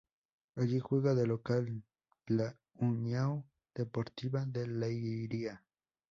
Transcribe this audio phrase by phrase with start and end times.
[0.55, 1.83] Allí juega de local
[2.25, 5.63] la União Desportiva de Leiria.